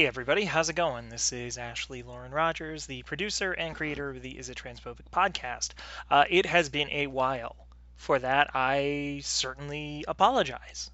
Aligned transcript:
Hey 0.00 0.06
everybody, 0.06 0.46
how's 0.46 0.70
it 0.70 0.76
going? 0.76 1.10
This 1.10 1.30
is 1.30 1.58
Ashley 1.58 2.02
Lauren 2.02 2.32
Rogers, 2.32 2.86
the 2.86 3.02
producer 3.02 3.52
and 3.52 3.76
creator 3.76 4.08
of 4.08 4.22
the 4.22 4.30
Is 4.30 4.48
It 4.48 4.56
Transphobic 4.56 5.10
podcast. 5.12 5.72
Uh, 6.10 6.24
it 6.30 6.46
has 6.46 6.70
been 6.70 6.88
a 6.90 7.06
while. 7.06 7.54
For 7.96 8.18
that, 8.18 8.48
I 8.54 9.20
certainly 9.22 10.06
apologize. 10.08 10.90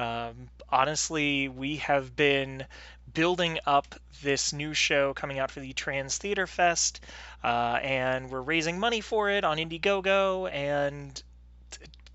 Um, 0.00 0.50
honestly, 0.68 1.46
we 1.46 1.76
have 1.76 2.16
been 2.16 2.66
building 3.14 3.60
up 3.66 3.94
this 4.20 4.52
new 4.52 4.74
show 4.74 5.14
coming 5.14 5.38
out 5.38 5.52
for 5.52 5.60
the 5.60 5.72
Trans 5.72 6.18
Theater 6.18 6.48
Fest, 6.48 7.04
uh, 7.44 7.78
and 7.80 8.30
we're 8.30 8.40
raising 8.40 8.80
money 8.80 9.00
for 9.00 9.30
it 9.30 9.44
on 9.44 9.58
Indiegogo, 9.58 10.50
and 10.50 11.22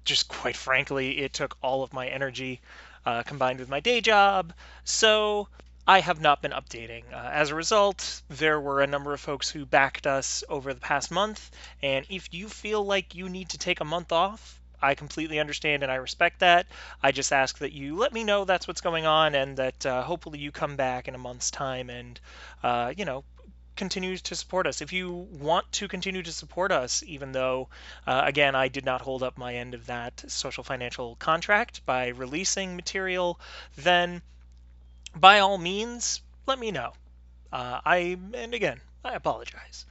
just 0.04 0.28
quite 0.28 0.58
frankly, 0.58 1.20
it 1.20 1.32
took 1.32 1.58
all 1.62 1.82
of 1.82 1.94
my 1.94 2.10
energy 2.10 2.60
uh, 3.06 3.24
combined 3.24 3.60
with 3.60 3.70
my 3.70 3.80
day 3.80 4.02
job. 4.02 4.52
So 4.84 5.48
I 5.88 6.00
have 6.00 6.20
not 6.20 6.42
been 6.42 6.52
updating. 6.52 7.04
Uh, 7.14 7.30
as 7.32 7.52
a 7.52 7.56
result, 7.56 8.24
there 8.28 8.60
were 8.60 8.82
a 8.82 8.88
number 8.88 9.14
of 9.14 9.22
folks 9.22 9.52
who 9.52 9.68
backed 9.68 10.08
us 10.08 10.44
over 10.50 10.74
the 10.74 10.80
past 10.80 11.12
month, 11.12 11.52
and 11.84 12.08
if 12.10 12.34
you 12.34 12.50
feel 12.50 12.84
like 12.84 13.14
you 13.14 13.30
need 13.30 13.50
to 13.50 13.60
take 13.60 13.82
a 13.82 13.86
month 13.86 14.12
off, 14.12 14.60
I 14.82 14.96
completely 14.96 15.40
understand 15.40 15.84
and 15.84 15.92
I 15.92 15.96
respect 15.96 16.40
that. 16.40 16.66
I 17.04 17.12
just 17.12 17.32
ask 17.32 17.60
that 17.60 17.72
you 17.72 17.96
let 17.96 18.14
me 18.14 18.24
know 18.24 18.46
that's 18.46 18.68
what's 18.68 18.82
going 18.82 19.06
on 19.06 19.36
and 19.36 19.58
that 19.58 19.86
uh, 19.86 20.02
hopefully 20.02 20.40
you 20.40 20.52
come 20.52 20.76
back 20.76 21.08
in 21.08 21.14
a 21.14 21.20
month's 21.20 21.52
time 21.52 21.92
and, 21.92 22.20
uh, 22.64 22.92
you 22.98 23.06
know, 23.06 23.24
continue 23.76 24.18
to 24.18 24.36
support 24.36 24.66
us. 24.66 24.82
If 24.82 24.92
you 24.92 25.12
want 25.12 25.72
to 25.74 25.88
continue 25.88 26.24
to 26.24 26.32
support 26.32 26.72
us, 26.72 27.04
even 27.06 27.32
though, 27.32 27.70
uh, 28.08 28.24
again, 28.26 28.56
I 28.56 28.70
did 28.70 28.86
not 28.86 29.02
hold 29.02 29.22
up 29.22 29.38
my 29.38 29.54
end 29.54 29.76
of 29.76 29.86
that 29.86 30.24
social 30.28 30.64
financial 30.64 31.16
contract 31.18 31.86
by 31.86 32.08
releasing 32.08 32.76
material, 32.76 33.40
then 33.76 34.24
by 35.16 35.40
all 35.40 35.58
means, 35.58 36.22
let 36.46 36.60
me 36.60 36.72
know. 36.72 36.94
Uh, 37.52 37.80
I 37.86 38.18
and 38.34 38.54
again, 38.54 38.82
I 39.04 39.14
apologize. 39.14 39.86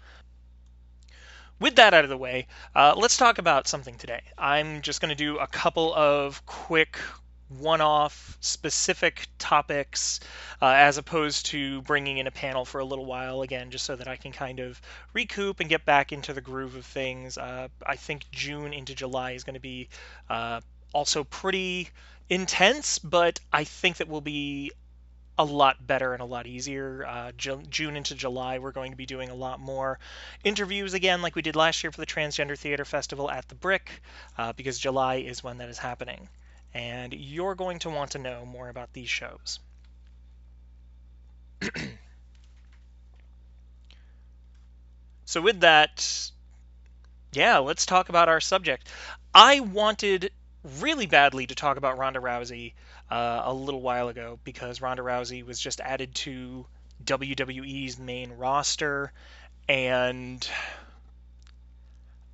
With 1.60 1.76
that 1.76 1.94
out 1.94 2.04
of 2.04 2.10
the 2.10 2.16
way, 2.16 2.48
uh, 2.74 2.94
let's 2.96 3.16
talk 3.16 3.38
about 3.38 3.68
something 3.68 3.96
today. 3.96 4.22
I'm 4.36 4.82
just 4.82 5.00
going 5.00 5.10
to 5.10 5.14
do 5.14 5.38
a 5.38 5.46
couple 5.46 5.94
of 5.94 6.44
quick 6.46 6.98
one-off 7.48 8.36
specific 8.40 9.28
topics 9.38 10.20
uh, 10.60 10.66
as 10.76 10.98
opposed 10.98 11.46
to 11.46 11.82
bringing 11.82 12.18
in 12.18 12.26
a 12.26 12.30
panel 12.30 12.64
for 12.64 12.80
a 12.80 12.84
little 12.84 13.04
while 13.04 13.42
again 13.42 13.70
just 13.70 13.84
so 13.84 13.94
that 13.94 14.08
i 14.08 14.16
can 14.16 14.32
kind 14.32 14.60
of 14.60 14.80
recoup 15.12 15.60
and 15.60 15.68
get 15.68 15.84
back 15.84 16.10
into 16.10 16.32
the 16.32 16.40
groove 16.40 16.74
of 16.74 16.86
things 16.86 17.36
uh, 17.36 17.68
i 17.86 17.96
think 17.96 18.24
june 18.32 18.72
into 18.72 18.94
july 18.94 19.32
is 19.32 19.44
going 19.44 19.54
to 19.54 19.60
be 19.60 19.88
uh, 20.30 20.60
also 20.94 21.22
pretty 21.22 21.90
intense 22.30 22.98
but 22.98 23.38
i 23.52 23.62
think 23.62 23.98
that 23.98 24.08
we'll 24.08 24.22
be 24.22 24.72
a 25.38 25.44
lot 25.44 25.84
better 25.84 26.12
and 26.12 26.22
a 26.22 26.26
lot 26.26 26.46
easier. 26.46 27.04
Uh, 27.06 27.32
June 27.36 27.96
into 27.96 28.14
July, 28.14 28.58
we're 28.58 28.72
going 28.72 28.92
to 28.92 28.96
be 28.96 29.06
doing 29.06 29.30
a 29.30 29.34
lot 29.34 29.58
more 29.60 29.98
interviews 30.44 30.94
again, 30.94 31.22
like 31.22 31.34
we 31.34 31.42
did 31.42 31.56
last 31.56 31.82
year 31.82 31.90
for 31.90 32.00
the 32.00 32.06
Transgender 32.06 32.56
Theater 32.58 32.84
Festival 32.84 33.30
at 33.30 33.48
the 33.48 33.54
Brick, 33.54 33.90
uh, 34.38 34.52
because 34.52 34.78
July 34.78 35.16
is 35.16 35.42
when 35.42 35.58
that 35.58 35.68
is 35.68 35.78
happening. 35.78 36.28
And 36.72 37.12
you're 37.12 37.54
going 37.54 37.80
to 37.80 37.90
want 37.90 38.12
to 38.12 38.18
know 38.18 38.46
more 38.46 38.68
about 38.68 38.92
these 38.92 39.08
shows. 39.08 39.58
so, 45.24 45.40
with 45.40 45.60
that, 45.60 46.30
yeah, 47.32 47.58
let's 47.58 47.86
talk 47.86 48.08
about 48.08 48.28
our 48.28 48.40
subject. 48.40 48.88
I 49.32 49.60
wanted 49.60 50.32
really 50.80 51.06
badly 51.06 51.46
to 51.46 51.54
talk 51.54 51.76
about 51.76 51.98
Ronda 51.98 52.20
Rousey 52.20 52.72
uh, 53.10 53.42
a 53.44 53.54
little 53.54 53.80
while 53.80 54.08
ago 54.08 54.38
because 54.44 54.80
Ronda 54.80 55.02
Rousey 55.02 55.44
was 55.44 55.60
just 55.60 55.80
added 55.80 56.14
to 56.16 56.66
WWE's 57.04 57.98
main 57.98 58.32
roster, 58.32 59.12
and 59.68 60.48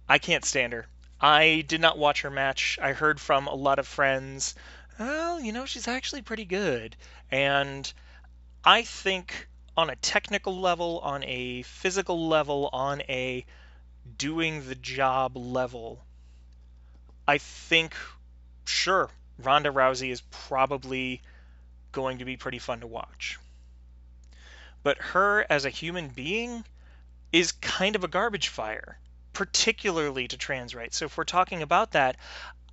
I 0.09 0.19
can't 0.19 0.45
stand 0.45 0.73
her. 0.73 0.87
I 1.21 1.65
did 1.67 1.81
not 1.81 1.99
watch 1.99 2.23
her 2.23 2.31
match. 2.31 2.79
I 2.81 2.93
heard 2.93 3.21
from 3.21 3.47
a 3.47 3.55
lot 3.55 3.79
of 3.79 3.87
friends, 3.87 4.55
well, 4.99 5.41
you 5.41 5.53
know, 5.53 5.67
she's 5.67 5.89
actually 5.89 6.23
pretty 6.23 6.45
good. 6.45 6.97
And 7.31 7.91
I 8.65 8.83
think 8.83 9.49
on 9.77 9.91
a 9.91 9.97
technical 9.97 10.59
level, 10.59 10.99
on 11.01 11.25
a 11.25 11.63
physical 11.63 12.29
level, 12.29 12.71
on 12.73 13.03
a 13.03 13.45
doing 14.17 14.67
the 14.69 14.75
job 14.75 15.37
level, 15.37 16.05
I 17.27 17.39
think, 17.39 17.95
sure, 18.65 19.11
Ronda 19.45 19.71
Rousey 19.71 20.11
is 20.11 20.23
probably 20.31 21.23
going 21.93 22.19
to 22.19 22.25
be 22.25 22.37
pretty 22.37 22.59
fun 22.59 22.81
to 22.81 22.87
watch. 22.87 23.39
But 24.83 24.99
her 24.99 25.45
as 25.51 25.65
a 25.65 25.71
human 25.71 26.09
being 26.09 26.65
is 27.33 27.53
kind 27.53 27.97
of 27.97 28.05
a 28.05 28.09
garbage 28.09 28.49
fire, 28.49 28.99
particularly 29.33 30.29
to 30.29 30.37
trans 30.37 30.75
rights. 30.75 30.97
So 30.97 31.07
if 31.07 31.17
we're 31.17 31.25
talking 31.25 31.63
about 31.63 31.93
that, 31.93 32.17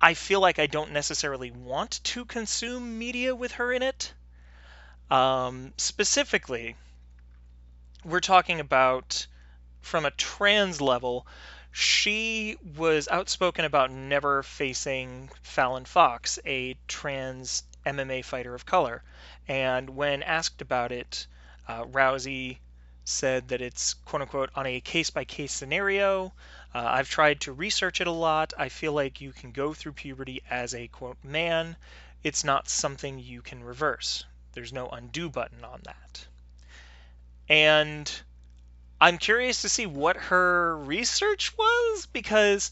I 0.00 0.14
feel 0.14 0.40
like 0.40 0.58
I 0.58 0.66
don't 0.66 0.92
necessarily 0.92 1.50
want 1.50 2.00
to 2.04 2.24
consume 2.24 2.98
media 2.98 3.34
with 3.34 3.52
her 3.52 3.72
in 3.72 3.82
it. 3.82 4.12
Um, 5.10 5.72
specifically, 5.76 6.76
we're 8.04 8.20
talking 8.20 8.60
about 8.60 9.26
from 9.80 10.04
a 10.04 10.10
trans 10.10 10.80
level, 10.80 11.26
she 11.70 12.56
was 12.76 13.08
outspoken 13.08 13.64
about 13.64 13.90
never 13.90 14.42
facing 14.42 15.30
Fallon 15.42 15.84
Fox, 15.84 16.38
a 16.44 16.76
trans 16.86 17.62
MMA 17.84 18.24
fighter 18.24 18.54
of 18.54 18.66
color. 18.66 19.02
And 19.46 19.90
when 19.90 20.22
asked 20.22 20.60
about 20.62 20.92
it, 20.92 21.26
uh, 21.66 21.84
Rousey 21.84 22.58
said 23.04 23.48
that 23.48 23.62
it's 23.62 23.94
quote 23.94 24.22
unquote 24.22 24.50
on 24.54 24.66
a 24.66 24.80
case 24.80 25.10
by 25.10 25.24
case 25.24 25.52
scenario. 25.52 26.32
Uh, 26.74 26.84
I've 26.84 27.08
tried 27.08 27.40
to 27.42 27.52
research 27.52 28.00
it 28.00 28.06
a 28.06 28.12
lot. 28.12 28.52
I 28.58 28.68
feel 28.68 28.92
like 28.92 29.20
you 29.20 29.32
can 29.32 29.52
go 29.52 29.72
through 29.72 29.92
puberty 29.92 30.42
as 30.50 30.74
a 30.74 30.88
quote 30.88 31.22
man. 31.24 31.76
It's 32.22 32.44
not 32.44 32.68
something 32.68 33.18
you 33.18 33.40
can 33.40 33.64
reverse. 33.64 34.24
There's 34.52 34.72
no 34.72 34.88
undo 34.88 35.30
button 35.30 35.64
on 35.64 35.80
that. 35.84 36.26
And 37.48 38.22
I'm 39.00 39.18
curious 39.18 39.62
to 39.62 39.68
see 39.68 39.86
what 39.86 40.16
her 40.16 40.76
research 40.76 41.56
was 41.56 42.06
because 42.06 42.70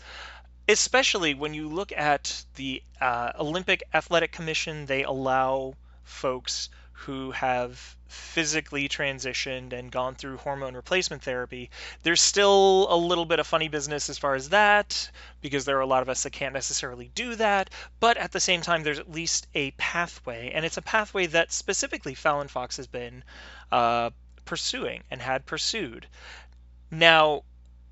especially 0.68 1.34
when 1.34 1.54
you 1.54 1.68
look 1.68 1.92
at 1.92 2.44
the 2.56 2.82
uh, 3.00 3.32
Olympic 3.38 3.84
Athletic 3.94 4.32
Commission, 4.32 4.86
they 4.86 5.04
allow 5.04 5.74
folks 6.02 6.68
who 6.92 7.30
have 7.30 7.96
physically 8.08 8.88
transitioned 8.88 9.72
and 9.72 9.92
gone 9.92 10.14
through 10.14 10.38
hormone 10.38 10.74
replacement 10.74 11.22
therapy. 11.22 11.70
There's 12.02 12.22
still 12.22 12.86
a 12.90 12.96
little 12.96 13.26
bit 13.26 13.38
of 13.38 13.46
funny 13.46 13.68
business 13.68 14.08
as 14.08 14.18
far 14.18 14.34
as 14.34 14.48
that 14.48 15.10
because 15.42 15.64
there 15.64 15.76
are 15.76 15.82
a 15.82 15.86
lot 15.86 16.02
of 16.02 16.08
us 16.08 16.22
that 16.22 16.32
can't 16.32 16.54
necessarily 16.54 17.10
do 17.14 17.34
that, 17.36 17.70
but 18.00 18.16
at 18.16 18.32
the 18.32 18.40
same 18.40 18.62
time, 18.62 18.82
there's 18.82 18.98
at 18.98 19.10
least 19.10 19.46
a 19.54 19.72
pathway, 19.72 20.50
and 20.54 20.64
it's 20.64 20.76
a 20.78 20.82
pathway 20.82 21.26
that 21.26 21.52
specifically 21.52 22.14
Fallon 22.14 22.48
Fox 22.48 22.76
has 22.78 22.86
been 22.86 23.22
uh, 23.70 24.10
pursuing 24.46 25.02
and 25.10 25.20
had 25.20 25.44
pursued. 25.44 26.06
Now, 26.90 27.42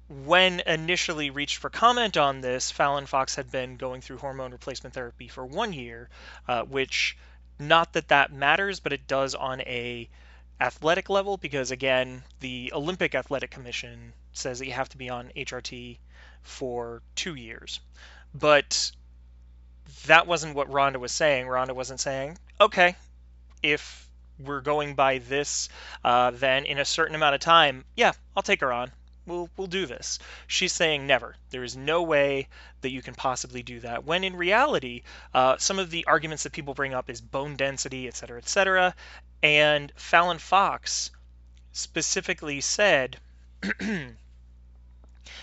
when 0.08 0.60
initially 0.60 1.30
reached 1.30 1.58
for 1.58 1.70
comment 1.70 2.16
on 2.16 2.40
this, 2.40 2.70
Fallon 2.70 3.06
Fox 3.06 3.34
had 3.34 3.50
been 3.50 3.76
going 3.76 4.00
through 4.00 4.18
hormone 4.18 4.52
replacement 4.52 4.94
therapy 4.94 5.28
for 5.28 5.44
one 5.44 5.72
year, 5.72 6.08
uh, 6.48 6.62
which 6.62 7.16
not 7.58 7.92
that 7.92 8.08
that 8.08 8.32
matters, 8.32 8.80
but 8.80 8.92
it 8.92 9.06
does 9.06 9.34
on 9.34 9.60
a 9.62 10.08
athletic 10.60 11.10
level 11.10 11.36
because 11.36 11.70
again, 11.70 12.22
the 12.40 12.72
Olympic 12.74 13.14
Athletic 13.14 13.50
Commission 13.50 14.12
says 14.32 14.58
that 14.58 14.66
you 14.66 14.72
have 14.72 14.88
to 14.90 14.98
be 14.98 15.08
on 15.08 15.30
HRT 15.36 15.98
for 16.42 17.02
two 17.14 17.34
years, 17.34 17.80
but 18.34 18.92
that 20.06 20.26
wasn't 20.26 20.54
what 20.54 20.70
Ronda 20.70 20.98
was 20.98 21.12
saying. 21.12 21.46
Ronda 21.48 21.74
wasn't 21.74 22.00
saying, 22.00 22.38
okay, 22.60 22.96
if 23.62 24.03
we're 24.38 24.60
going 24.60 24.94
by 24.94 25.18
this, 25.18 25.68
uh, 26.04 26.30
then 26.32 26.64
in 26.66 26.78
a 26.78 26.84
certain 26.84 27.14
amount 27.14 27.34
of 27.34 27.40
time, 27.40 27.84
yeah, 27.96 28.12
I'll 28.36 28.42
take 28.42 28.60
her 28.60 28.72
on. 28.72 28.90
we'll 29.26 29.48
we'll 29.56 29.66
do 29.66 29.86
this. 29.86 30.18
She's 30.46 30.72
saying 30.72 31.06
never. 31.06 31.36
There 31.50 31.64
is 31.64 31.76
no 31.76 32.02
way 32.02 32.48
that 32.82 32.90
you 32.90 33.02
can 33.02 33.14
possibly 33.14 33.62
do 33.62 33.80
that. 33.80 34.04
When 34.04 34.24
in 34.24 34.36
reality, 34.36 35.02
uh, 35.32 35.56
some 35.58 35.78
of 35.78 35.90
the 35.90 36.04
arguments 36.06 36.42
that 36.42 36.52
people 36.52 36.74
bring 36.74 36.94
up 36.94 37.08
is 37.10 37.20
bone 37.20 37.56
density, 37.56 38.06
et 38.08 38.16
cetera, 38.16 38.38
et 38.38 38.48
cetera. 38.48 38.94
And 39.42 39.92
Fallon 39.96 40.38
Fox 40.38 41.10
specifically 41.72 42.60
said 42.60 43.18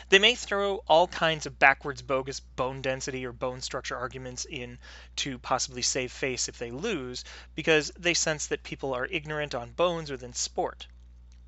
they 0.09 0.19
may 0.19 0.35
throw 0.35 0.77
all 0.87 1.07
kinds 1.07 1.45
of 1.45 1.57
backwards 1.57 2.01
bogus 2.01 2.39
bone 2.39 2.81
density 2.81 3.25
or 3.25 3.31
bone 3.31 3.61
structure 3.61 3.97
arguments 3.97 4.45
in 4.45 4.77
to 5.15 5.39
possibly 5.39 5.81
save 5.81 6.11
face 6.11 6.47
if 6.47 6.57
they 6.57 6.71
lose 6.71 7.23
because 7.55 7.91
they 7.97 8.13
sense 8.13 8.47
that 8.47 8.63
people 8.63 8.93
are 8.93 9.05
ignorant 9.07 9.55
on 9.55 9.71
bones 9.71 10.11
within 10.11 10.33
sport. 10.33 10.87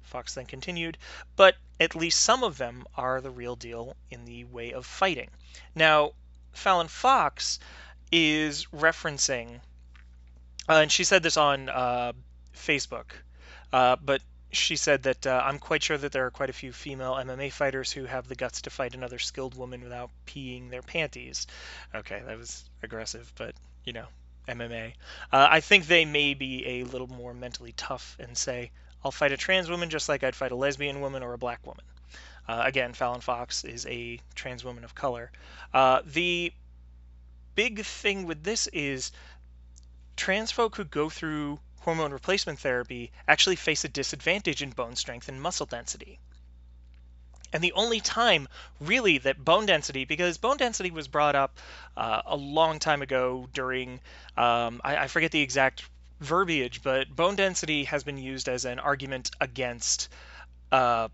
Fox 0.01 0.33
then 0.33 0.45
continued, 0.45 0.97
but 1.35 1.57
at 1.79 1.95
least 1.95 2.21
some 2.21 2.43
of 2.43 2.57
them 2.57 2.85
are 2.95 3.19
the 3.21 3.31
real 3.31 3.55
deal 3.55 3.95
in 4.11 4.25
the 4.25 4.43
way 4.43 4.71
of 4.71 4.85
fighting. 4.85 5.29
Now, 5.73 6.13
Fallon 6.51 6.87
Fox 6.87 7.59
is 8.11 8.65
referencing, 8.67 9.59
uh, 10.69 10.73
and 10.73 10.91
she 10.91 11.03
said 11.03 11.23
this 11.23 11.35
on 11.35 11.67
uh, 11.67 12.13
Facebook, 12.55 13.11
uh, 13.71 13.95
but 13.95 14.21
she 14.53 14.75
said 14.75 15.03
that 15.03 15.25
uh, 15.25 15.41
I'm 15.43 15.59
quite 15.59 15.83
sure 15.83 15.97
that 15.97 16.11
there 16.11 16.25
are 16.25 16.31
quite 16.31 16.49
a 16.49 16.53
few 16.53 16.71
female 16.71 17.13
MMA 17.13 17.51
fighters 17.51 17.91
who 17.91 18.05
have 18.05 18.27
the 18.27 18.35
guts 18.35 18.61
to 18.63 18.69
fight 18.69 18.95
another 18.95 19.19
skilled 19.19 19.55
woman 19.55 19.83
without 19.83 20.09
peeing 20.27 20.69
their 20.69 20.81
panties. 20.81 21.47
Okay, 21.93 22.21
that 22.25 22.37
was 22.37 22.63
aggressive, 22.81 23.31
but 23.35 23.55
you 23.83 23.93
know, 23.93 24.05
MMA. 24.47 24.93
Uh, 25.31 25.47
I 25.49 25.59
think 25.59 25.87
they 25.87 26.05
may 26.05 26.33
be 26.33 26.65
a 26.65 26.83
little 26.83 27.07
more 27.07 27.33
mentally 27.33 27.73
tough 27.75 28.15
and 28.19 28.37
say, 28.37 28.71
I'll 29.03 29.11
fight 29.11 29.31
a 29.31 29.37
trans 29.37 29.69
woman 29.69 29.89
just 29.89 30.07
like 30.07 30.23
I'd 30.23 30.35
fight 30.35 30.51
a 30.51 30.55
lesbian 30.55 31.01
woman 31.01 31.23
or 31.23 31.33
a 31.33 31.37
black 31.37 31.65
woman. 31.65 31.83
Uh, 32.47 32.63
again, 32.65 32.93
Fallon 32.93 33.21
Fox 33.21 33.63
is 33.63 33.85
a 33.85 34.19
trans 34.35 34.63
woman 34.63 34.83
of 34.83 34.95
color. 34.95 35.31
Uh, 35.73 36.01
the 36.05 36.51
big 37.55 37.83
thing 37.85 38.25
with 38.25 38.43
this 38.43 38.67
is 38.67 39.11
trans 40.15 40.51
folk 40.51 40.75
who 40.75 40.83
go 40.83 41.09
through 41.09 41.59
hormone 41.83 42.13
replacement 42.13 42.59
therapy 42.59 43.11
actually 43.27 43.57
face 43.57 43.83
a 43.83 43.89
disadvantage 43.89 44.61
in 44.61 44.69
bone 44.69 44.95
strength 44.95 45.27
and 45.27 45.41
muscle 45.41 45.65
density. 45.65 46.19
And 47.51 47.63
the 47.63 47.73
only 47.73 47.99
time, 47.99 48.47
really, 48.79 49.19
that 49.19 49.43
bone 49.43 49.67
density, 49.67 50.05
because 50.05 50.37
bone 50.37 50.57
density 50.57 50.89
was 50.89 51.07
brought 51.07 51.35
up 51.35 51.59
uh, 51.95 52.23
a 52.25 52.35
long 52.35 52.79
time 52.79 53.01
ago 53.01 53.47
during, 53.53 53.99
um, 54.37 54.81
I, 54.83 54.97
I, 54.97 55.07
forget 55.07 55.31
the 55.31 55.41
exact 55.41 55.83
verbiage, 56.19 56.81
but 56.81 57.15
bone 57.15 57.35
density 57.35 57.83
has 57.83 58.03
been 58.03 58.17
used 58.17 58.49
as 58.49 58.65
an 58.65 58.79
argument 58.79 59.29
against. 59.39 60.09
Uh, 60.71 61.09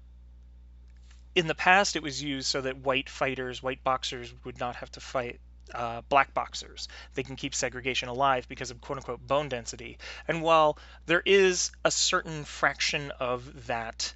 in 1.35 1.47
the 1.47 1.55
past, 1.55 1.97
it 1.97 2.03
was 2.03 2.23
used 2.23 2.47
so 2.47 2.61
that 2.61 2.77
white 2.77 3.09
fighters, 3.09 3.61
white 3.61 3.83
boxers, 3.83 4.33
would 4.45 4.59
not 4.59 4.77
have 4.77 4.91
to 4.91 5.01
fight 5.01 5.41
uh, 5.73 6.01
black 6.09 6.33
boxers. 6.33 6.87
They 7.13 7.23
can 7.23 7.35
keep 7.35 7.55
segregation 7.55 8.09
alive 8.09 8.47
because 8.47 8.71
of 8.71 8.81
quote 8.81 8.97
unquote 8.97 9.25
bone 9.25 9.49
density. 9.49 9.97
And 10.27 10.41
while 10.41 10.77
there 11.05 11.23
is 11.25 11.71
a 11.83 11.91
certain 11.91 12.45
fraction 12.45 13.11
of 13.11 13.67
that 13.67 14.13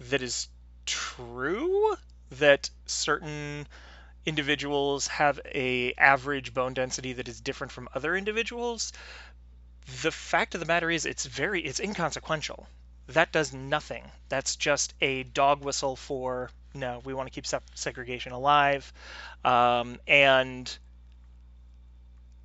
that 0.00 0.22
is 0.22 0.48
true, 0.86 1.96
that 2.32 2.70
certain 2.86 3.66
individuals 4.26 5.06
have 5.06 5.40
a 5.44 5.92
average 5.94 6.54
bone 6.54 6.74
density 6.74 7.12
that 7.14 7.28
is 7.28 7.40
different 7.40 7.72
from 7.72 7.88
other 7.94 8.16
individuals, 8.16 8.92
the 10.02 10.10
fact 10.10 10.54
of 10.54 10.60
the 10.60 10.66
matter 10.66 10.90
is 10.90 11.04
it's 11.04 11.26
very 11.26 11.60
it's 11.60 11.80
inconsequential 11.80 12.66
that 13.06 13.32
does 13.32 13.52
nothing 13.52 14.10
that's 14.30 14.56
just 14.56 14.94
a 15.02 15.22
dog 15.24 15.62
whistle 15.62 15.94
for 15.94 16.50
no 16.74 17.00
we 17.04 17.14
want 17.14 17.32
to 17.32 17.34
keep 17.40 17.46
segregation 17.74 18.32
alive. 18.32 18.92
Um, 19.44 19.98
and 20.06 20.78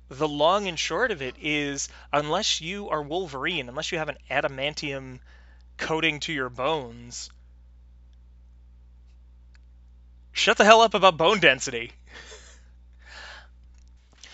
the 0.08 0.28
long 0.28 0.66
and 0.66 0.78
short 0.78 1.10
of 1.10 1.22
it 1.22 1.36
is 1.40 1.88
unless 2.12 2.60
you 2.60 2.88
are 2.88 3.02
wolverine 3.02 3.68
unless 3.68 3.92
you 3.92 3.98
have 3.98 4.08
an 4.08 4.16
adamantium 4.28 5.20
coating 5.76 6.18
to 6.20 6.32
your 6.32 6.48
bones 6.48 7.30
shut 10.32 10.56
the 10.56 10.64
hell 10.64 10.80
up 10.80 10.94
about 10.94 11.16
bone 11.16 11.40
density. 11.40 11.92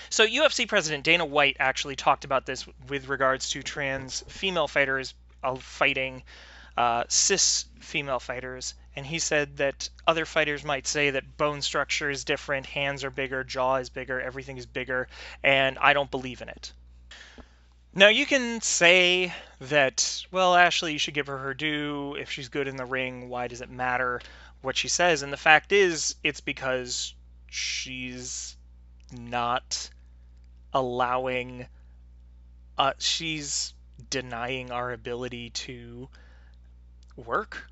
So 0.08 0.26
UFC 0.26 0.66
president 0.66 1.04
Dana 1.04 1.26
White 1.26 1.56
actually 1.58 1.96
talked 1.96 2.24
about 2.24 2.46
this 2.46 2.64
with 2.88 3.08
regards 3.08 3.50
to 3.50 3.62
trans 3.62 4.24
female 4.28 4.66
fighters 4.66 5.12
uh, 5.42 5.56
fighting 5.56 6.22
uh, 6.76 7.04
cis 7.08 7.66
female 7.80 8.20
fighters, 8.20 8.74
and 8.94 9.06
he 9.06 9.18
said 9.18 9.58
that 9.58 9.88
other 10.06 10.24
fighters 10.24 10.64
might 10.64 10.86
say 10.86 11.10
that 11.10 11.36
bone 11.36 11.62
structure 11.62 12.10
is 12.10 12.24
different, 12.24 12.66
hands 12.66 13.04
are 13.04 13.10
bigger, 13.10 13.44
jaw 13.44 13.76
is 13.76 13.90
bigger, 13.90 14.20
everything 14.20 14.56
is 14.58 14.66
bigger, 14.66 15.08
and 15.42 15.78
I 15.78 15.92
don't 15.92 16.10
believe 16.10 16.42
in 16.42 16.48
it. 16.48 16.72
Now 17.94 18.08
you 18.08 18.26
can 18.26 18.60
say 18.60 19.32
that, 19.60 20.26
well, 20.30 20.54
Ashley, 20.54 20.92
you 20.92 20.98
should 20.98 21.14
give 21.14 21.28
her 21.28 21.38
her 21.38 21.54
due. 21.54 22.14
If 22.16 22.30
she's 22.30 22.50
good 22.50 22.68
in 22.68 22.76
the 22.76 22.84
ring, 22.84 23.30
why 23.30 23.48
does 23.48 23.62
it 23.62 23.70
matter 23.70 24.20
what 24.60 24.76
she 24.76 24.88
says? 24.88 25.22
And 25.22 25.32
the 25.32 25.38
fact 25.38 25.72
is, 25.72 26.14
it's 26.22 26.42
because 26.42 27.14
she's 27.48 28.56
not 29.10 29.88
allowing 30.74 31.66
uh, 32.76 32.92
she's 32.98 33.72
denying 34.10 34.70
our 34.70 34.92
ability 34.92 35.50
to 35.50 36.08
work. 37.16 37.70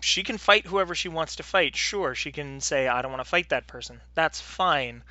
She 0.00 0.22
can 0.22 0.38
fight 0.38 0.66
whoever 0.66 0.94
she 0.94 1.08
wants 1.08 1.36
to 1.36 1.42
fight. 1.42 1.76
Sure, 1.76 2.14
she 2.14 2.32
can 2.32 2.60
say, 2.60 2.88
I 2.88 3.02
don't 3.02 3.12
want 3.12 3.22
to 3.22 3.28
fight 3.28 3.50
that 3.50 3.66
person. 3.66 4.00
That's 4.14 4.40
fine. 4.40 5.02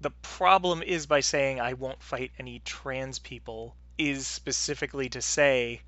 The 0.00 0.10
problem 0.10 0.82
is 0.82 1.06
by 1.06 1.20
saying, 1.20 1.60
I 1.60 1.72
won't 1.72 2.02
fight 2.02 2.32
any 2.38 2.60
trans 2.60 3.18
people, 3.18 3.74
is 3.96 4.26
specifically 4.26 5.08
to 5.10 5.22
say, 5.22 5.80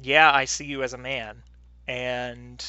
yeah, 0.00 0.32
I 0.32 0.44
see 0.44 0.66
you 0.66 0.84
as 0.84 0.92
a 0.92 0.98
man. 0.98 1.42
And 1.88 2.64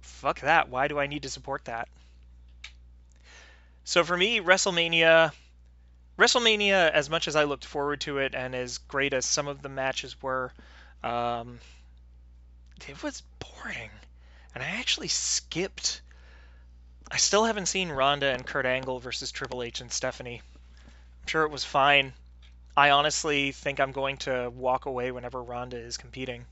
fuck 0.00 0.40
that. 0.40 0.68
Why 0.68 0.86
do 0.86 0.98
I 0.98 1.08
need 1.08 1.24
to 1.24 1.30
support 1.30 1.64
that? 1.64 1.88
So 3.84 4.04
for 4.04 4.16
me, 4.16 4.40
WrestleMania, 4.40 5.32
WrestleMania, 6.18 6.90
as 6.90 7.08
much 7.08 7.28
as 7.28 7.36
I 7.36 7.44
looked 7.44 7.64
forward 7.64 8.00
to 8.02 8.18
it, 8.18 8.34
and 8.34 8.54
as 8.54 8.78
great 8.78 9.12
as 9.12 9.24
some 9.24 9.46
of 9.46 9.62
the 9.62 9.68
matches 9.68 10.20
were, 10.20 10.52
um, 11.04 11.60
it 12.88 13.02
was 13.02 13.22
boring, 13.38 13.90
and 14.54 14.64
I 14.64 14.66
actually 14.66 15.08
skipped. 15.08 16.00
I 17.10 17.18
still 17.18 17.44
haven't 17.44 17.66
seen 17.66 17.88
Ronda 17.88 18.26
and 18.26 18.44
Kurt 18.44 18.66
Angle 18.66 18.98
versus 18.98 19.30
Triple 19.30 19.62
H 19.62 19.80
and 19.80 19.92
Stephanie. 19.92 20.42
I'm 21.22 21.28
sure 21.28 21.44
it 21.44 21.52
was 21.52 21.64
fine. 21.64 22.12
I 22.76 22.90
honestly 22.90 23.52
think 23.52 23.78
I'm 23.78 23.92
going 23.92 24.16
to 24.18 24.50
walk 24.50 24.86
away 24.86 25.12
whenever 25.12 25.42
Ronda 25.42 25.78
is 25.78 25.96
competing. 25.96 26.46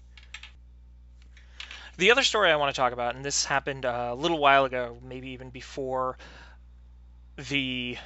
The 1.99 2.11
other 2.11 2.23
story 2.23 2.51
I 2.51 2.57
want 2.57 2.75
to 2.75 2.79
talk 2.79 2.93
about, 2.93 3.17
and 3.17 3.25
this 3.25 3.45
happened 3.45 3.85
a 3.85 4.15
little 4.15 4.39
while 4.39 4.65
ago, 4.65 4.99
maybe 5.03 5.31
even 5.31 5.51
before 5.51 6.19
the 7.37 7.97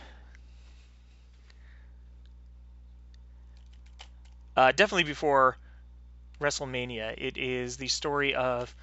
uh, 4.57 4.73
definitely 4.73 5.05
before 5.05 5.59
WrestleMania. 6.41 7.15
It 7.19 7.37
is 7.37 7.77
the 7.77 7.89
story 7.89 8.35
of 8.35 8.75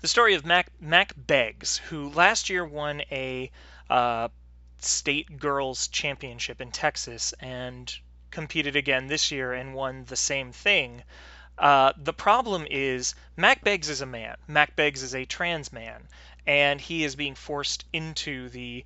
the 0.00 0.08
story 0.08 0.34
of 0.34 0.44
Mac, 0.46 0.70
Mack 0.80 1.12
Beggs, 1.16 1.78
who 1.78 2.08
last 2.10 2.48
year 2.48 2.64
won 2.64 3.02
a 3.10 3.50
uh, 3.90 4.28
state 4.78 5.38
girls 5.38 5.88
championship 5.88 6.60
in 6.60 6.70
Texas 6.70 7.32
and 7.40 7.94
competed 8.30 8.76
again 8.76 9.06
this 9.06 9.30
year 9.30 9.52
and 9.52 9.74
won 9.74 10.04
the 10.04 10.16
same 10.16 10.52
thing. 10.52 11.02
Uh, 11.58 11.92
the 11.96 12.12
problem 12.12 12.66
is 12.70 13.14
Mack 13.36 13.64
Beggs 13.64 13.88
is 13.88 14.00
a 14.02 14.06
man. 14.06 14.36
Mack 14.46 14.76
Beggs 14.76 15.02
is 15.02 15.14
a 15.14 15.24
trans 15.24 15.72
man, 15.72 16.06
and 16.46 16.80
he 16.80 17.04
is 17.04 17.16
being 17.16 17.34
forced 17.34 17.84
into 17.92 18.48
the 18.50 18.84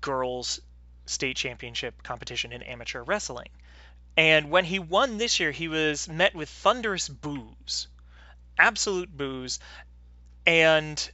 girls 0.00 0.60
state 1.06 1.36
championship 1.36 2.02
competition 2.02 2.52
in 2.52 2.62
amateur 2.62 3.02
wrestling. 3.02 3.50
And 4.16 4.50
when 4.50 4.64
he 4.64 4.78
won 4.78 5.18
this 5.18 5.38
year, 5.38 5.52
he 5.52 5.68
was 5.68 6.08
met 6.08 6.34
with 6.34 6.48
thunderous 6.48 7.08
boos, 7.08 7.88
absolute 8.58 9.16
boos, 9.16 9.60
and 10.46 11.10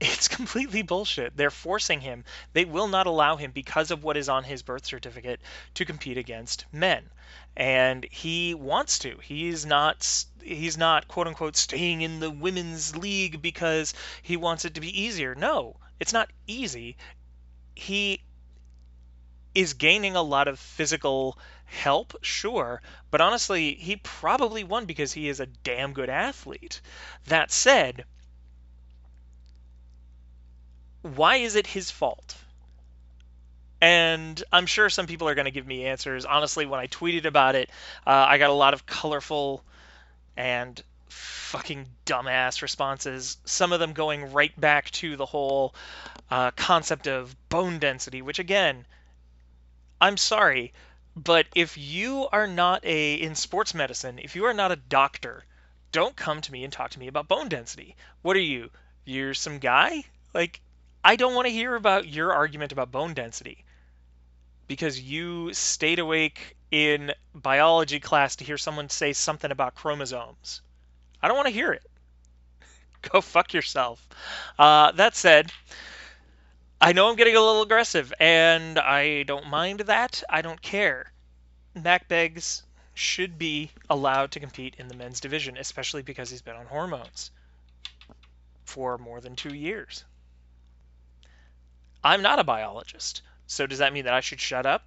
It's 0.00 0.28
completely 0.38 0.80
bullshit. 0.80 1.36
They're 1.36 1.50
forcing 1.50 2.00
him. 2.00 2.24
They 2.54 2.64
will 2.64 2.88
not 2.88 3.06
allow 3.06 3.36
him 3.36 3.50
because 3.50 3.90
of 3.90 4.02
what 4.02 4.16
is 4.16 4.30
on 4.30 4.44
his 4.44 4.62
birth 4.62 4.86
certificate 4.86 5.40
to 5.74 5.84
compete 5.84 6.16
against 6.16 6.64
men. 6.72 7.10
And 7.54 8.06
he 8.10 8.54
wants 8.54 8.98
to. 9.00 9.18
He's 9.22 9.66
not 9.66 10.24
he's 10.42 10.78
not 10.78 11.06
quote 11.06 11.26
unquote 11.26 11.56
staying 11.56 12.00
in 12.00 12.20
the 12.20 12.30
women's 12.30 12.96
league 12.96 13.42
because 13.42 13.92
he 14.22 14.36
wants 14.38 14.64
it 14.64 14.74
to 14.74 14.80
be 14.80 15.02
easier. 15.02 15.34
No, 15.34 15.76
it's 15.98 16.14
not 16.14 16.30
easy. 16.46 16.96
He 17.74 18.22
is 19.54 19.74
gaining 19.74 20.16
a 20.16 20.22
lot 20.22 20.48
of 20.48 20.58
physical 20.58 21.38
help, 21.66 22.16
sure, 22.22 22.80
but 23.10 23.20
honestly, 23.20 23.74
he 23.74 23.96
probably 23.96 24.64
won 24.64 24.86
because 24.86 25.12
he 25.12 25.28
is 25.28 25.40
a 25.40 25.46
damn 25.46 25.92
good 25.92 26.08
athlete. 26.08 26.80
That 27.26 27.50
said, 27.52 28.04
why 31.02 31.36
is 31.36 31.56
it 31.56 31.66
his 31.66 31.90
fault? 31.90 32.36
And 33.80 34.42
I'm 34.52 34.66
sure 34.66 34.90
some 34.90 35.06
people 35.06 35.28
are 35.28 35.34
going 35.34 35.46
to 35.46 35.50
give 35.50 35.66
me 35.66 35.86
answers. 35.86 36.26
Honestly, 36.26 36.66
when 36.66 36.80
I 36.80 36.86
tweeted 36.86 37.24
about 37.24 37.54
it, 37.54 37.70
uh, 38.06 38.26
I 38.28 38.36
got 38.38 38.50
a 38.50 38.54
lot 38.54 38.74
of 38.74 38.84
colorful 38.84 39.64
and 40.36 40.82
fucking 41.08 41.86
dumbass 42.06 42.62
responses. 42.62 43.38
Some 43.44 43.72
of 43.72 43.80
them 43.80 43.92
going 43.92 44.32
right 44.32 44.58
back 44.60 44.90
to 44.92 45.16
the 45.16 45.26
whole 45.26 45.74
uh, 46.30 46.50
concept 46.52 47.08
of 47.08 47.34
bone 47.48 47.78
density, 47.78 48.22
which 48.22 48.38
again, 48.38 48.86
I'm 50.00 50.16
sorry, 50.16 50.72
but 51.16 51.46
if 51.54 51.76
you 51.76 52.28
are 52.30 52.46
not 52.46 52.84
a 52.84 53.14
in 53.14 53.34
sports 53.34 53.74
medicine, 53.74 54.18
if 54.18 54.36
you 54.36 54.44
are 54.44 54.54
not 54.54 54.72
a 54.72 54.76
doctor, 54.76 55.44
don't 55.90 56.14
come 56.14 56.40
to 56.40 56.52
me 56.52 56.64
and 56.64 56.72
talk 56.72 56.90
to 56.92 56.98
me 56.98 57.08
about 57.08 57.28
bone 57.28 57.48
density. 57.48 57.96
What 58.22 58.36
are 58.36 58.40
you? 58.40 58.70
You're 59.04 59.34
some 59.34 59.58
guy? 59.58 60.04
Like 60.32 60.60
I 61.04 61.16
don't 61.16 61.34
want 61.34 61.46
to 61.46 61.52
hear 61.52 61.74
about 61.74 62.08
your 62.08 62.32
argument 62.32 62.72
about 62.72 62.90
bone 62.90 63.14
density 63.14 63.64
because 64.66 65.00
you 65.00 65.52
stayed 65.54 65.98
awake 65.98 66.56
in 66.70 67.12
biology 67.34 67.98
class 67.98 68.36
to 68.36 68.44
hear 68.44 68.58
someone 68.58 68.88
say 68.88 69.12
something 69.12 69.50
about 69.50 69.74
chromosomes. 69.74 70.60
I 71.22 71.28
don't 71.28 71.36
want 71.36 71.48
to 71.48 71.54
hear 71.54 71.72
it. 71.72 71.90
Go 73.10 73.20
fuck 73.20 73.54
yourself. 73.54 74.06
Uh, 74.58 74.92
that 74.92 75.16
said, 75.16 75.50
I 76.80 76.92
know 76.92 77.08
I'm 77.08 77.16
getting 77.16 77.36
a 77.36 77.40
little 77.40 77.62
aggressive, 77.62 78.12
and 78.20 78.78
I 78.78 79.24
don't 79.24 79.48
mind 79.48 79.80
that. 79.80 80.22
I 80.28 80.42
don't 80.42 80.60
care. 80.60 81.12
Mack 81.74 82.08
Beggs 82.08 82.62
should 82.94 83.38
be 83.38 83.70
allowed 83.88 84.32
to 84.32 84.40
compete 84.40 84.76
in 84.78 84.88
the 84.88 84.94
men's 84.94 85.20
division, 85.20 85.56
especially 85.56 86.02
because 86.02 86.30
he's 86.30 86.42
been 86.42 86.56
on 86.56 86.66
hormones 86.66 87.30
for 88.64 88.98
more 88.98 89.20
than 89.20 89.34
two 89.34 89.54
years. 89.54 90.04
I'm 92.02 92.22
not 92.22 92.38
a 92.38 92.44
biologist, 92.44 93.22
so 93.46 93.66
does 93.66 93.78
that 93.78 93.92
mean 93.92 94.04
that 94.04 94.14
I 94.14 94.20
should 94.20 94.40
shut 94.40 94.66
up? 94.66 94.84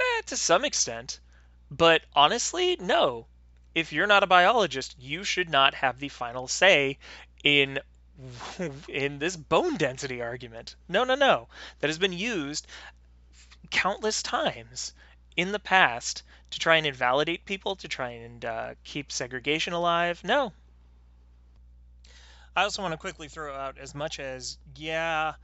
Eh, 0.00 0.22
to 0.26 0.36
some 0.36 0.64
extent. 0.64 1.20
But 1.70 2.02
honestly, 2.14 2.76
no. 2.80 3.26
If 3.74 3.92
you're 3.92 4.06
not 4.06 4.22
a 4.22 4.26
biologist, 4.26 4.96
you 4.98 5.22
should 5.24 5.48
not 5.48 5.74
have 5.74 5.98
the 5.98 6.08
final 6.08 6.48
say 6.48 6.98
in 7.44 7.78
in 8.88 9.18
this 9.18 9.36
bone 9.36 9.76
density 9.76 10.20
argument. 10.20 10.76
No, 10.88 11.04
no, 11.04 11.14
no. 11.14 11.48
That 11.78 11.88
has 11.88 11.98
been 11.98 12.12
used 12.12 12.66
countless 13.70 14.22
times 14.22 14.92
in 15.36 15.52
the 15.52 15.58
past 15.58 16.22
to 16.50 16.58
try 16.58 16.76
and 16.76 16.86
invalidate 16.86 17.44
people, 17.44 17.76
to 17.76 17.88
try 17.88 18.10
and 18.10 18.44
uh, 18.44 18.74
keep 18.84 19.12
segregation 19.12 19.72
alive. 19.72 20.22
No. 20.24 20.52
I 22.56 22.64
also 22.64 22.82
want 22.82 22.92
to 22.92 22.98
quickly 22.98 23.28
throw 23.28 23.54
out 23.54 23.78
as 23.78 23.94
much 23.94 24.18
as, 24.18 24.58
yeah, 24.74 25.34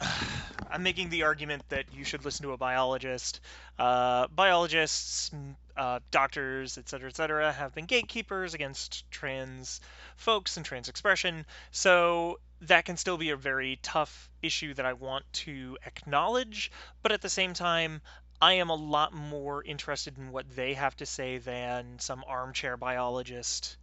I'm 0.70 0.82
making 0.82 1.10
the 1.10 1.22
argument 1.22 1.62
that 1.68 1.86
you 1.92 2.04
should 2.04 2.24
listen 2.24 2.44
to 2.46 2.52
a 2.52 2.56
biologist. 2.56 3.40
Uh, 3.78 4.26
biologists, 4.28 5.30
uh, 5.76 6.00
doctors, 6.10 6.78
etc., 6.78 7.08
etc., 7.08 7.52
have 7.52 7.74
been 7.74 7.86
gatekeepers 7.86 8.54
against 8.54 9.10
trans 9.10 9.80
folks 10.16 10.56
and 10.56 10.66
trans 10.66 10.88
expression, 10.88 11.46
so 11.70 12.38
that 12.62 12.84
can 12.84 12.96
still 12.96 13.16
be 13.16 13.30
a 13.30 13.36
very 13.36 13.78
tough 13.82 14.30
issue 14.42 14.74
that 14.74 14.86
I 14.86 14.94
want 14.94 15.24
to 15.32 15.76
acknowledge, 15.86 16.70
but 17.02 17.12
at 17.12 17.20
the 17.20 17.28
same 17.28 17.52
time, 17.52 18.00
I 18.40 18.54
am 18.54 18.70
a 18.70 18.74
lot 18.74 19.12
more 19.12 19.62
interested 19.62 20.18
in 20.18 20.32
what 20.32 20.54
they 20.54 20.74
have 20.74 20.96
to 20.96 21.06
say 21.06 21.38
than 21.38 21.98
some 21.98 22.24
armchair 22.26 22.76
biologist 22.76 23.76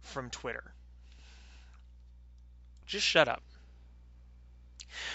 from 0.00 0.30
Twitter. 0.30 0.72
Just 2.86 3.06
shut 3.06 3.28
up. 3.28 3.42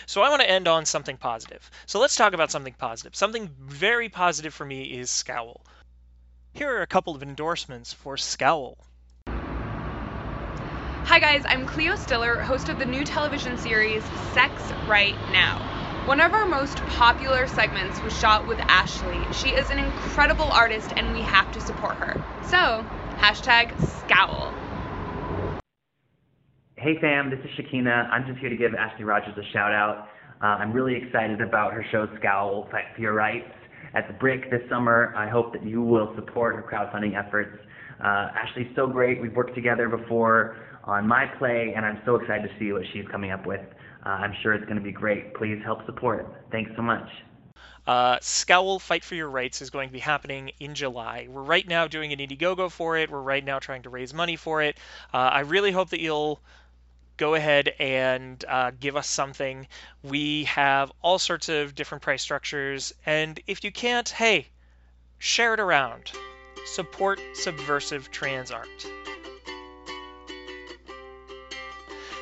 So 0.05 0.21
I 0.21 0.29
want 0.29 0.41
to 0.41 0.49
end 0.49 0.67
on 0.67 0.85
something 0.85 1.17
positive. 1.17 1.69
So 1.85 1.99
let's 1.99 2.15
talk 2.15 2.33
about 2.33 2.51
something 2.51 2.73
positive. 2.73 3.15
Something 3.15 3.49
very 3.59 4.09
positive 4.09 4.53
for 4.53 4.65
me 4.65 4.83
is 4.83 5.09
Scowl. 5.09 5.61
Here 6.53 6.75
are 6.75 6.81
a 6.81 6.87
couple 6.87 7.15
of 7.15 7.23
endorsements 7.23 7.93
for 7.93 8.17
Scowl. 8.17 8.77
Hi 11.07 11.19
guys, 11.19 11.43
I'm 11.47 11.65
Cleo 11.65 11.95
Stiller, 11.95 12.41
host 12.41 12.67
of 12.67 12.79
the 12.79 12.85
new 12.85 13.05
television 13.05 13.57
series 13.57 14.03
Sex 14.33 14.53
Right 14.87 15.15
Now. 15.31 16.03
One 16.05 16.19
of 16.19 16.33
our 16.33 16.45
most 16.45 16.77
popular 16.77 17.47
segments 17.47 18.01
was 18.01 18.17
shot 18.17 18.47
with 18.47 18.59
Ashley. 18.59 19.19
She 19.33 19.49
is 19.49 19.69
an 19.69 19.77
incredible 19.79 20.49
artist 20.51 20.91
and 20.95 21.13
we 21.13 21.21
have 21.21 21.51
to 21.53 21.61
support 21.61 21.95
her. 21.95 22.23
So, 22.43 22.85
hashtag 23.17 23.71
scowl. 24.05 24.53
Hey 26.79 26.95
fam, 27.01 27.31
this 27.31 27.39
is 27.39 27.49
Shakina. 27.57 28.07
I'm 28.11 28.27
just 28.27 28.37
here 28.37 28.49
to 28.49 28.55
give 28.55 28.75
Ashley 28.75 29.03
Rogers 29.03 29.35
a 29.35 29.51
shout 29.51 29.73
out. 29.73 30.09
Uh, 30.43 30.61
I'm 30.61 30.71
really 30.71 30.93
excited 30.95 31.41
about 31.41 31.73
her 31.73 31.83
show 31.91 32.05
Scowl, 32.19 32.67
Fight 32.69 32.83
for 32.93 33.01
Your 33.01 33.13
Rights 33.13 33.49
at 33.95 34.07
the 34.07 34.13
Brick 34.13 34.51
this 34.51 34.61
summer. 34.69 35.11
I 35.17 35.27
hope 35.27 35.53
that 35.53 35.65
you 35.65 35.81
will 35.81 36.13
support 36.13 36.55
her 36.55 36.61
crowdfunding 36.61 37.17
efforts. 37.17 37.57
Uh, 37.99 38.29
Ashley's 38.37 38.67
so 38.75 38.85
great. 38.85 39.19
We've 39.19 39.35
worked 39.35 39.55
together 39.55 39.89
before 39.89 40.55
on 40.83 41.07
my 41.07 41.25
play, 41.39 41.73
and 41.75 41.83
I'm 41.83 41.99
so 42.05 42.13
excited 42.13 42.47
to 42.47 42.59
see 42.59 42.71
what 42.71 42.83
she's 42.93 43.05
coming 43.09 43.31
up 43.31 43.47
with. 43.47 43.61
Uh, 44.05 44.09
I'm 44.09 44.35
sure 44.43 44.53
it's 44.53 44.65
going 44.65 44.77
to 44.77 44.83
be 44.83 44.91
great. 44.91 45.33
Please 45.33 45.59
help 45.65 45.83
support. 45.87 46.31
Thanks 46.51 46.69
so 46.75 46.83
much. 46.83 47.09
Uh, 47.87 48.19
Scowl 48.21 48.77
Fight 48.77 49.03
for 49.03 49.15
Your 49.15 49.31
Rights 49.31 49.63
is 49.63 49.71
going 49.71 49.89
to 49.89 49.93
be 49.93 49.99
happening 49.99 50.51
in 50.59 50.75
July. 50.75 51.27
We're 51.27 51.41
right 51.41 51.67
now 51.67 51.87
doing 51.87 52.13
an 52.13 52.19
Indiegogo 52.19 52.69
for 52.69 52.97
it. 52.97 53.09
We're 53.09 53.21
right 53.21 53.43
now 53.43 53.57
trying 53.57 53.81
to 53.81 53.89
raise 53.89 54.13
money 54.13 54.35
for 54.35 54.61
it. 54.61 54.77
Uh, 55.11 55.17
I 55.17 55.39
really 55.39 55.71
hope 55.71 55.89
that 55.89 56.01
you'll 56.01 56.39
go 57.17 57.33
ahead 57.33 57.73
and 57.79 58.43
uh, 58.47 58.71
give 58.79 58.95
us 58.95 59.09
something. 59.09 59.67
We 60.03 60.45
have 60.45 60.91
all 61.01 61.19
sorts 61.19 61.49
of 61.49 61.75
different 61.75 62.03
price 62.03 62.21
structures, 62.21 62.93
and 63.05 63.39
if 63.47 63.63
you 63.63 63.71
can't, 63.71 64.07
hey, 64.07 64.47
share 65.17 65.53
it 65.55 65.59
around. 65.59 66.11
Support 66.65 67.19
subversive 67.33 68.11
trans 68.11 68.51
art. 68.51 68.87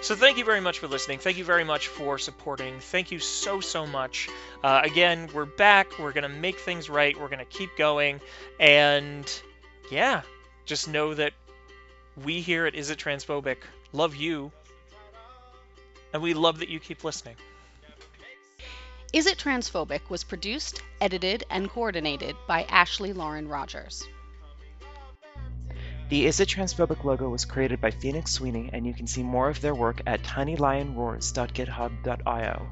So 0.01 0.15
thank 0.15 0.37
you 0.37 0.45
very 0.45 0.61
much 0.61 0.77
for 0.77 0.87
listening. 0.87 1.17
Thank 1.17 1.37
you 1.37 1.43
very 1.43 1.63
much 1.63 1.87
for 1.87 2.19
supporting. 2.19 2.79
Thank 2.79 3.11
you 3.11 3.17
so 3.17 3.59
so 3.59 3.87
much. 3.87 4.29
Uh, 4.63 4.81
again, 4.83 5.27
we're 5.33 5.45
back. 5.45 5.97
We're 5.97 6.11
gonna 6.11 6.29
make 6.29 6.59
things 6.59 6.89
right. 6.89 7.19
We're 7.19 7.27
gonna 7.27 7.43
keep 7.43 7.75
going, 7.75 8.21
and 8.59 9.41
yeah, 9.89 10.21
just 10.65 10.87
know 10.87 11.15
that 11.15 11.33
we 12.23 12.39
here 12.41 12.67
at 12.67 12.75
Is 12.75 12.91
It 12.91 12.99
Transphobic 12.99 13.57
love 13.93 14.15
you 14.15 14.51
and 16.15 16.23
we 16.23 16.33
love 16.33 16.57
that 16.59 16.69
you 16.69 16.79
keep 16.79 17.03
listening. 17.03 17.35
Is 19.11 19.25
It 19.25 19.37
Transphobic 19.37 20.09
was 20.09 20.23
produced, 20.23 20.81
edited, 21.01 21.43
and 21.49 21.69
coordinated 21.69 22.37
by 22.47 22.63
Ashley 22.69 23.11
Lauren 23.11 23.49
Rogers. 23.49 24.07
The 26.07 26.25
Is 26.25 26.39
It 26.39 26.47
Transphobic 26.47 27.03
logo 27.03 27.27
was 27.27 27.43
created 27.43 27.81
by 27.81 27.91
Phoenix 27.91 28.31
Sweeney, 28.31 28.69
and 28.71 28.87
you 28.87 28.93
can 28.93 29.07
see 29.07 29.23
more 29.23 29.49
of 29.49 29.59
their 29.59 29.75
work 29.75 29.99
at 30.07 30.23
tinylionroars.github.io. 30.23 32.67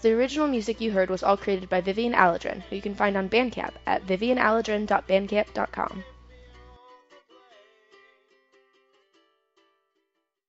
The 0.00 0.12
original 0.12 0.46
music 0.46 0.80
you 0.80 0.92
heard 0.92 1.10
was 1.10 1.24
all 1.24 1.36
created 1.36 1.68
by 1.68 1.80
Vivian 1.80 2.12
Aladrin, 2.12 2.62
who 2.62 2.76
you 2.76 2.82
can 2.82 2.94
find 2.94 3.16
on 3.16 3.28
Bandcamp 3.28 3.72
at 3.86 4.06
vivianaladrin.bandcamp.com. 4.06 6.04